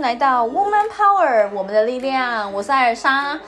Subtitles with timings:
[0.00, 2.52] 来到 Woman Power，我们的力量。
[2.52, 3.40] 我是艾尔莎，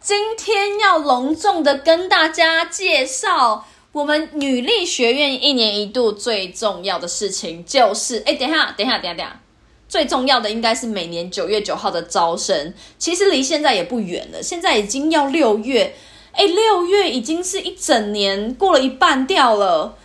[0.00, 9.40] 今天要隆重的跟大家介绍我们女力学院一年一度最重要的事情，就是哎，等一下，等一下，等一下，等一下，
[9.88, 12.72] 最重要的应该是每年九月九号的招生。
[12.98, 15.96] 其实离现在也不远了，现在已经要六月，
[16.30, 19.96] 哎，六月已经是一整年过了一半掉了。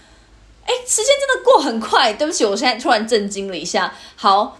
[0.65, 2.13] 哎，时间真的过很快。
[2.13, 3.93] 对不起，我现在突然震惊了一下。
[4.15, 4.57] 好。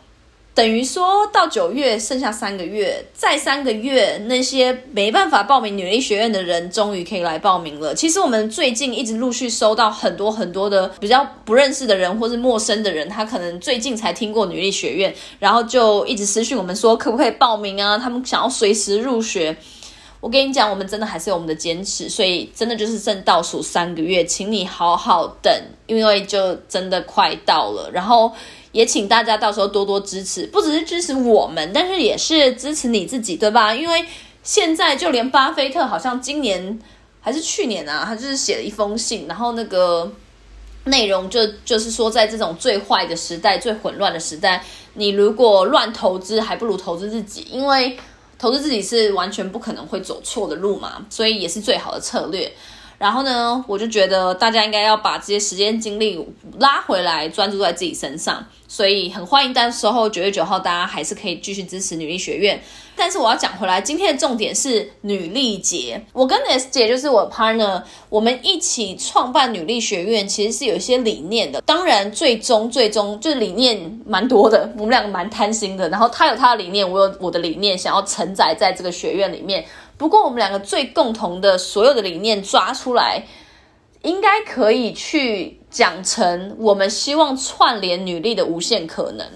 [0.53, 7.95] 等于说到九月剩下三个月，再三个月，那些没办法报名女力学院的人，终于可以来报名了。
[7.95, 17.97] 其实我们最近一直陆续收到很多很多的比较不认识的人，或是陌生的人，他可能最近才听过女力学院，然后就一直私讯我们说可不可以报名啊？
[17.97, 19.55] 他们想要随时入学。
[20.19, 25.51] 我跟你讲，我们真的还是有我们的坚持，所以真的就是剩倒数三个月，请你好好等，
[25.87, 27.89] 因为就真的快到了。
[27.93, 28.33] 然后。
[28.71, 33.73] 也请大家到时候多多支持，不只是支持我们，但是也是支持你自己，对吧？
[33.73, 34.05] 因为
[34.43, 36.79] 现在就连巴菲特好像今年
[37.19, 40.11] 还是去年啊，他就是写了一封信，然后那个
[40.85, 47.97] 内容就就是说，在这种最坏的时代、最混乱的时代，你如果乱投资，还不如投资自己，因为
[48.39, 52.51] 投资自己是完全不可能会走错的路嘛，所以也是最好的策略。
[53.01, 56.23] 然后呢，我就觉得大家应该要把这些时间精力
[56.59, 58.45] 拉回来，专注在自己身上。
[58.67, 62.61] 所以很欢迎，到时候九月九号大家还是可以继续支持女力学院。
[62.95, 65.99] 但是我要讲回来，今天的重点是女力节。
[66.13, 71.59] 我跟 S 姐就是我 partner，我们一起创办女力学院，其实是有一些理念的。
[71.61, 75.89] 当然，最终最终就是理念蛮多的，我们两个蛮贪心的。
[75.89, 79.65] 然后他有他的理念，我有我的理念，想要承载在这个学院里面。
[80.01, 83.23] 不过我们两个最共同的所有的理念抓出来。
[84.03, 89.27] 应该可以去讲成，我们希望串联女力的无限可能。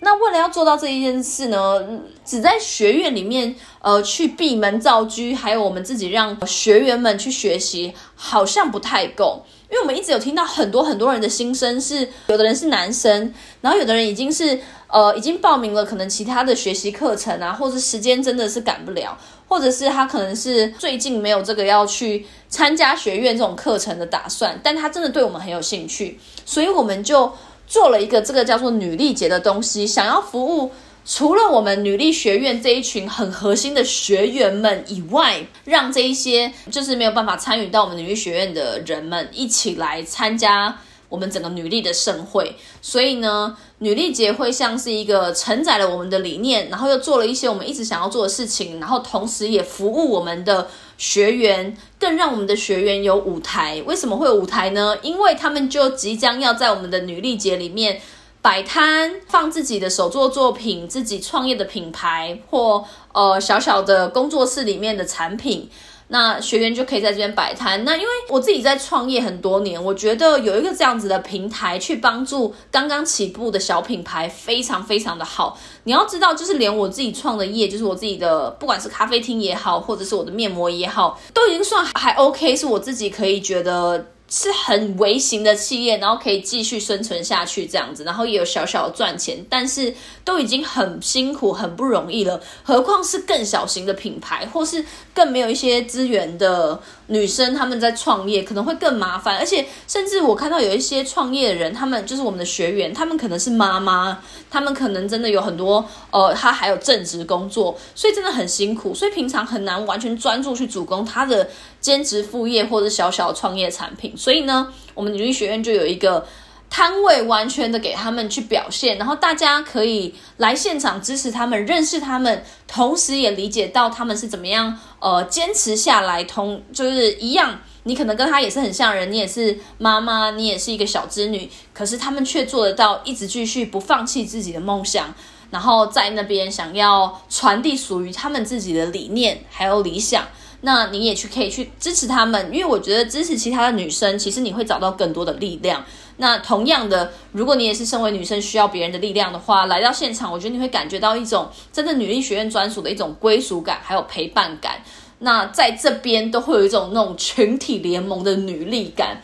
[0.00, 1.86] 那为了要做到这一件事呢，
[2.24, 9.44] 只在学院里面，呃，去闭门造车，还有我们自己让学员们去学习，好像不太够。
[9.70, 14.58] 因为我们一直有听到很多很多人的心声，是有的人是男生，然后有的人已经是
[14.88, 19.16] 呃已经报名了，可能其他的学习课程啊，或者时间真的是赶不了。
[19.50, 27.32] 或者是他可能是最近没有这个要去参加学院这种课程的打算，但他真的对我们很有兴趣，所以我们就
[27.66, 30.70] 做了一个这个叫做女力节的东西，想要服务
[31.08, 40.80] 除了我们女力学院这一群很核心的学员们以外，让这一些就是没有办法参与到我们女力学院的人们一起来参加。
[41.08, 53.82] 我们整个女力的盛会，所以呢，女力节会像是一个承载了我们的理念，然后又做了一些我们一直想要做的事情，然后同时也服务我们的学员，更让我们的学员有舞台。
[53.86, 54.98] 为什么会有舞台呢？
[55.00, 58.02] 因为他们就即将要在我们的女力节里面
[58.48, 62.82] 摆摊，放自己的手作作品、自己创业的品牌或
[63.12, 65.68] 呃小小的工作室里面的产品。
[66.06, 67.84] 那学员就可以在这边摆摊。
[67.84, 75.58] 那因为我自己在创业很多年，我觉得有一个这样子的平台去帮助刚刚起步的小品牌，非常非常的好。
[75.84, 84.06] 你要知道，就是连我自己创的业，就是我自己的，不管是咖啡厅也好，或者是我的面膜也好，都已经算还 OK，是我自己可以觉得。
[84.30, 94.84] 是很微型的企业，然后可以继续生存下去这样子，然后也有小小的赚钱，但是都已经很辛苦、很不容易了，何况是更小型的品牌，或是
[95.14, 111.48] 更没有一些资源的女生，他们在创业可能会更麻烦，而且甚至我看到有一些创业的人，他们就是我们的学员，他们可能是妈妈，他们可能真的有很多呃，他还有正职工作，所以真的很辛苦，所以平常很难完全专注去主攻他的。
[111.80, 116.26] 兼职副业或者小小创业产品，所以呢，我们女力学院就有一个
[116.68, 135.14] 摊位，完全的给他们去表现，然后大家可以来现场支持他们，认识他们，同时也理解到他们是怎么样呃坚持下来，同就是一样，你可能跟他也是很像人，你也是妈妈，你也是一个小织女，可是他们却做得到一直继续不放弃自己的梦想，
[135.50, 140.26] 然后在那边想要传递属于他们自己的理念还有理想。
[140.62, 145.84] 那你也去可以去支持他们，因为我觉得支持其他的女生，其实你会找到更多的力量。
[146.16, 154.82] 那同样的，如果你也是身为女生需要别人的力量的话，来到现场，我觉得你会感觉到一种真的女力学院专属的一种归属感，还有陪伴感。
[155.20, 159.22] 那在这边都会有一种那种群体联盟的女力感，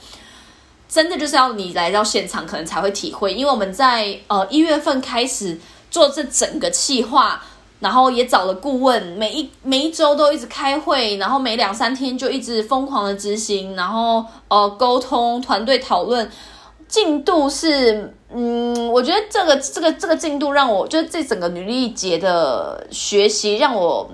[0.89, 3.35] 真的就是要你来到现场可能才会体会。
[3.35, 5.59] 因为我们在呃一月份开始
[5.91, 7.45] 做这整个计划。
[7.85, 16.27] 然后也找了顾问，每一每一周都一直开会，然后每两三天就一直疯狂的执行，然后呃沟通团队讨论，
[16.89, 24.11] 进度是，嗯，我觉得这个这个这个进度让我，就是这整个女力节的学习，让我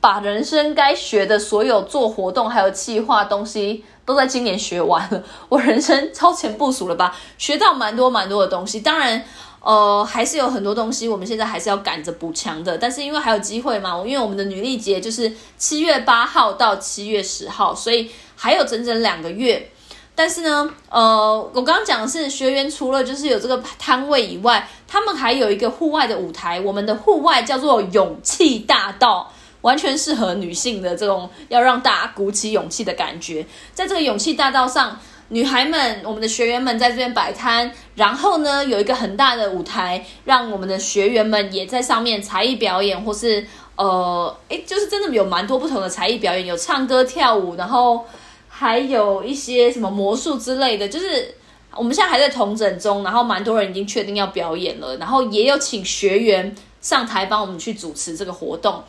[0.00, 5.22] 把人生该学的所有做活动还有计划东西，都在今年学完了。
[5.48, 8.80] 我人生超前部署了吧，学到蛮多蛮多的东西。
[8.80, 9.24] 当然，
[9.60, 12.78] 呃，还是有很多东西我们现在还是要赶着补强的。
[12.78, 19.70] 但是因为还有机会嘛，因为我们的女力节就是七月八号到七月十号，所以还有整整两个月。
[20.14, 26.60] 但是呢，呃，我刚刚讲的是学员除了就是有这个摊位以外，他们还有一个户外的舞台。
[26.60, 33.46] 我们的户外叫做勇气大道，完全适合女性的这种要让大家鼓起勇气的感觉。
[33.72, 34.98] 在这个勇气大道上，
[35.28, 43.46] 女孩们，我们的学员们在这边摆摊，然后呢有一个很大的舞台，让我们的学员们也在上面才艺表演，或是
[43.76, 48.04] 呃，诶，就是真的有蛮多不同的才艺表演，有唱歌跳舞，然后。
[48.50, 51.32] 还有一些什么魔术之类的，就是
[51.76, 58.82] 我们现在还在同整中，然后蛮多人已经确定要表演了，然后也有请学员上台帮我们去主持这个活动，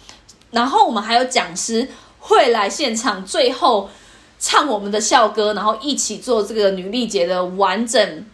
[0.49, 1.87] 然后我们还有讲师
[2.17, 3.87] 会来现场，最后
[4.39, 8.25] 唱我们的校歌，然后一起做这个女力节的完整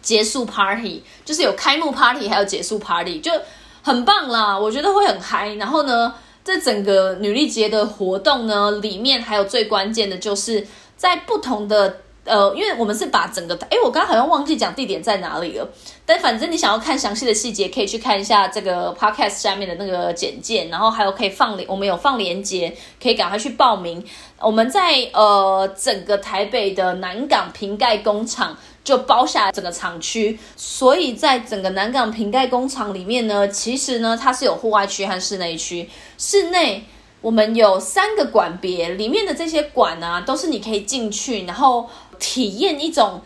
[0.00, 3.32] 结束 party，就是有开幕 party 还有结束 party，就
[3.82, 6.14] 很棒啦，我觉得会很嗨，然后呢？
[6.46, 15.68] 这整个女力节的活动呢，里面还有最关键的就是在不同的呃，因为我们是把整个，哎，我刚刚好像忘记讲地点在哪里了。
[16.06, 24.04] 但反正你想要看详细的细节，可以去看一下这个 podcast 下面的那个简介，然后还有可以放连，我们有放链接，可以赶快去报名。
[24.40, 28.56] 我们在呃整个台北的南港瓶盖工厂。
[28.84, 35.88] 就包下整个厂区，所以在整个南港瓶盖工厂里面呢，其实呢它是有户外区和室内区。
[36.18, 36.84] 室内
[37.22, 41.88] 我们有三个馆别，里面的这些馆啊，都是你可以进去，然后
[42.18, 43.20] 体验一种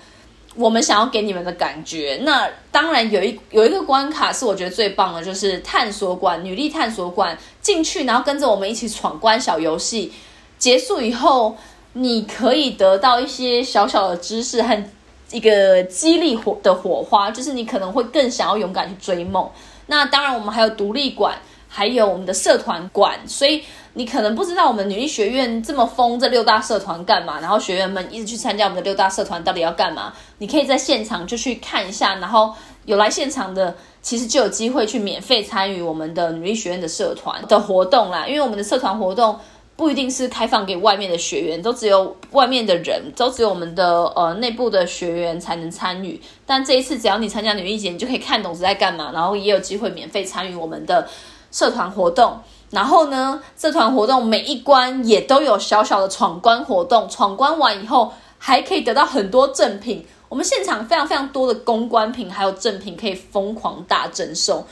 [0.55, 2.21] 我们想要给你们的感觉。
[2.23, 10.13] 那当然有一有一个关卡是我觉得最棒的，就是探索馆，女力探索馆进去，然后跟着我们一起闯关小游戏，
[10.59, 11.57] 结束以后，
[11.93, 14.85] 你可以得到一些小小的知识和。
[15.31, 19.47] 一个激励火的火花，就是你可能会更想要勇敢去追梦。
[19.89, 21.37] 那当然，我们还有独立馆，
[21.69, 23.17] 还有我们的社团馆。
[23.27, 23.63] 所以
[23.93, 27.39] 你可能不知道我们女力学院这么疯，这六大社团干嘛？
[27.41, 30.13] 然后学员们一直去参加我们的六大社团，到底要干嘛？
[30.39, 32.55] 你可以在现场就去看一下，然后
[32.85, 38.27] 有来现场的，其实就有机会去免费参与我们的女力学院的社团的活动啦。
[38.27, 39.39] 因为我们的社团活动。
[39.79, 46.21] 不一定是开放给外面的学员，都只有外面的人，都只有我们的呃内部的学员才能参与。
[46.45, 51.09] 但这一次，只要你参加女力节，你就可以看懂是在干嘛，然后也有机会免费参与我们的
[51.51, 52.41] 社团活动。
[52.71, 60.07] 然后呢，社团活动每一关也都有小小的闯关活动，闯关完以后还可以得到很多赠品。
[60.29, 64.65] 我们现场非常非常多的公关品还有赠品可以疯狂大赠送，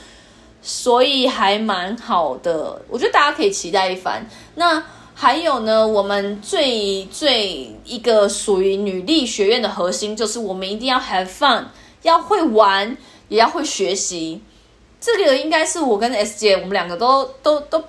[0.61, 2.81] 所以还蛮好的。
[2.89, 4.27] 我觉得大家可以期待一番。
[4.55, 4.83] 那。
[5.19, 11.63] 还有呢，我们最最一个属于女力学院的核心，就是我们一定要 have fun，
[12.03, 12.95] 要会玩，
[13.27, 14.43] 也要会学习。
[14.99, 17.83] 这个应该是我跟 S 姐，我们两个都都都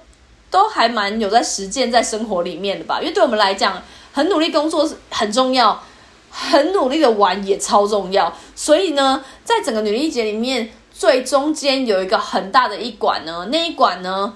[0.50, 3.00] 都还蛮有在实践在生活里面的吧。
[3.00, 3.82] 因为对我们来讲，
[4.12, 5.82] 很努力工作是很重要，
[6.30, 8.36] 很努力的玩也超重要。
[8.54, 14.34] 所以呢，在整个女力节里面，最中间有一个很大的一馆呢，那一馆呢。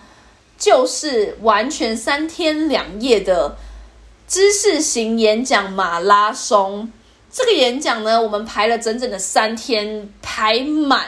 [0.58, 3.56] 就是完全三天两夜的
[4.28, 6.92] 知识型演讲马拉松。
[7.32, 11.06] 这个演讲呢，我们排了整整的三天，排满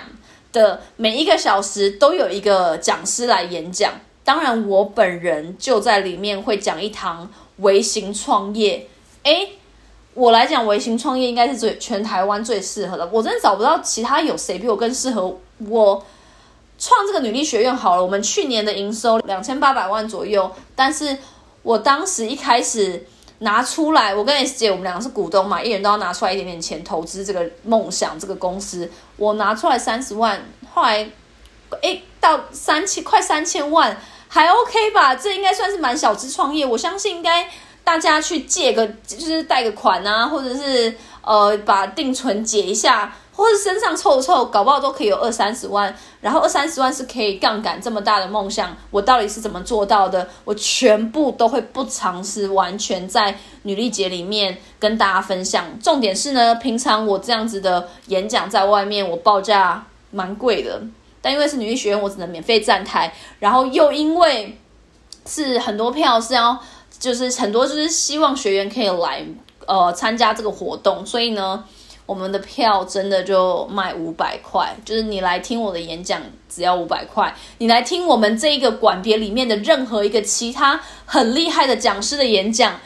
[0.54, 3.92] 的每一个小时都有一个讲师来演讲。
[4.24, 8.88] 当然，我本人就在里面会讲一堂微型创业。
[9.24, 9.58] 诶，
[10.14, 13.06] 我来讲微型创业应该是最全台湾最适合的。
[13.12, 16.02] 我真的找不到其他有谁比我更适合我。
[16.76, 21.16] 创这个女力学院好了，我们去年的营收两千八百万左右，但是
[21.62, 23.06] 我当时一开始
[23.38, 30.40] 拿出来，我跟 S 姐我们两个是股东嘛，一人都要拿出来一点点钱投资这个梦想这个公司，我拿出来三十万，
[30.72, 31.08] 后来
[31.82, 33.96] 诶到三千快三千万
[34.28, 37.48] 还 OK 吧，这应该算是蛮小资创业，我相信应该
[37.82, 43.12] 大家去借个就是贷个款啊，或者是呃把定存解一下。
[43.36, 50.28] 或者身上臭臭，搞不好都可以有二三十万，然后二三十万是可以杠杆这么大的梦想，我到底是怎么做到的？
[50.44, 55.64] 我全部都会不尝试，完全在女力节里面跟大家分享。
[55.82, 60.80] 重点是呢，平常我这样子的演讲在外面，我报价蛮贵的，
[61.20, 64.56] 但因为是女力学院，我只能免费站台，然后又因为
[65.26, 66.56] 是很多票是要，
[67.00, 69.26] 就是很多就是希望学员可以来
[69.66, 71.64] 呃参加这个活动，所以呢。
[72.06, 82.78] 我们的票真的就卖五百块，就是你来听我的演讲只要五百块，你来听我们这一个馆别里面的任何一个其他很厉害的讲师的演讲，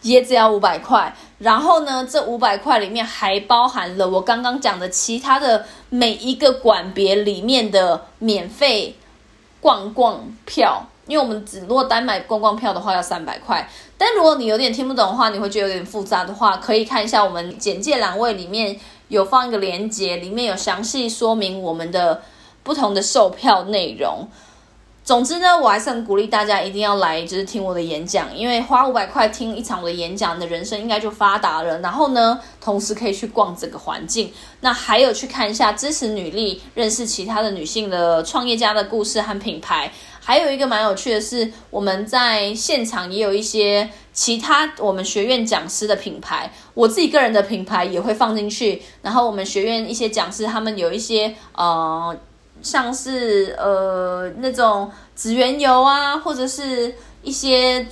[0.00, 1.14] 也只要五百块。
[1.38, 8.96] 然后呢，这五百块里面还包含了我刚刚讲的其他的每一个馆别里面的免费
[9.60, 10.86] 逛逛票。
[11.12, 22.22] 因为我们只如果单买观光票的话要三百块，但如果你有点听不懂的话，你会觉得有点复杂的话，可以看一下我们简介栏位里面有放一个链接，里面有详细说明我们的
[22.62, 24.26] 不同的售票内容。
[25.04, 31.80] 总之呢，我还是很鼓励大家一定要来，就是听我的演讲，因为花五百块听一场我的演讲，你的人生应该就发达了。
[31.80, 39.92] 然后呢，同时可以去逛整个环境，那还有去看一下支持女力，认识其他的女性的创业家的故事和品牌。
[40.24, 48.80] 还有一个蛮有趣的是，我们在现场也有一些其他我们学院讲师的品牌，我自己个人的品牌也会放进去。
[49.02, 52.16] 然后我们学院一些讲师，他们有一些呃。
[52.62, 57.84] 像是呃那种紫原油啊，或者是一些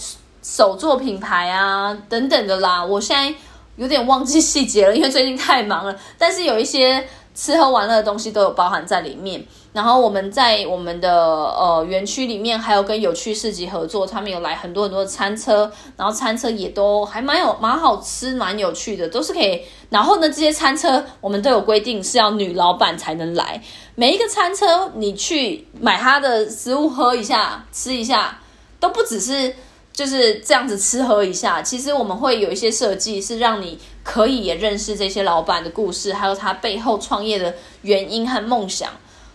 [0.44, 2.84] 手作品牌啊等等的啦。
[2.84, 3.36] 我现在
[3.74, 5.98] 有点忘记细节了，因为最近太忙了。
[6.16, 9.44] 但是有一些吃喝玩乐的东西都有包含在里面。
[9.72, 19.62] 然后我们在我们的呃园区里面，还有跟有趣市集合作，他们有来很多很多的餐车，然后餐车也都还蛮有蛮好吃，蛮有趣的，都是可以。
[19.88, 23.62] 然后呢，这些餐车我们都有规定是要女老板才能来。
[23.94, 28.40] 每一个餐车你去买他的食物喝一下吃一下，
[28.80, 29.54] 都不只是
[29.92, 31.62] 就是这样子吃喝一下。
[31.62, 38.90] 其实我们会有一些设计，是让你可以也认识这些老板的故事，还有他背后创业的原因和梦想。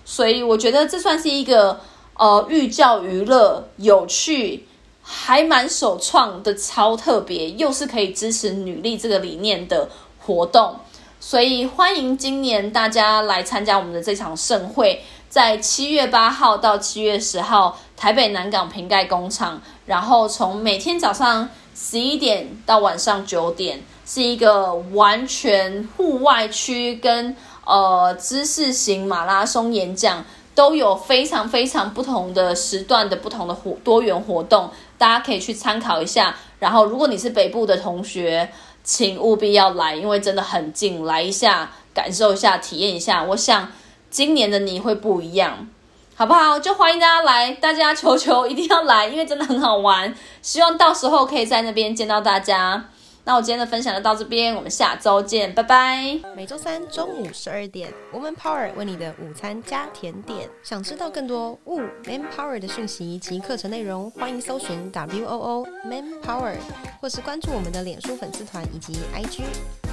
[0.08, 1.82] 所以我觉得这算是一个
[2.14, 4.68] 呃寓教于乐、有趣，
[5.02, 10.76] 还蛮首创的超特别，又是可以支持女力这个理念的活动。
[11.20, 27.36] 所以欢迎今年大家来参加我们的这场盛会，在七月八号到七月十号，台北南港瓶盖工厂，然后从每天早上十一点到晚上九点，是一个完全户外区跟。
[27.66, 36.36] 呃，知识型马拉松演讲都有非常非常不同的时段的不同的活多元活动，大家可以去参考一下。
[36.60, 38.50] 然后，如果你是北部的同学，
[38.84, 43.24] 请务必要来，因为真的很近，来一下，感受一下，体验一下。
[43.24, 43.70] 我想
[44.10, 45.68] 今年的你会不一样，
[46.16, 46.58] 好不好？
[46.60, 50.16] 就欢迎大家来，大家求求一定要来，因为真的很好玩。
[50.42, 52.86] 希望到时候可以在那边见到大家。
[53.28, 55.98] 那我今天的分享就到这边，我们下周见，拜拜。
[56.36, 60.48] 每周三中午十二点，Woman Power 为你的午餐加甜点。
[60.62, 66.54] 想知道更多 w Man Power 的讯息及课程内容，欢迎搜寻 W O O Man Power，
[67.02, 69.42] 或是关注我们的脸书粉丝团以及 IG，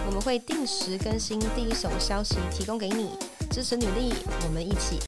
[0.07, 3.13] 我们会定时更新第一手消息，提供给你
[3.51, 4.13] 支持女力，
[4.47, 4.99] 我们一起